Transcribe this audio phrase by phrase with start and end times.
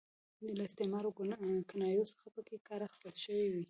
[0.57, 3.59] له استعارو او کنایو څخه پکې کار اخیستل شوی وي.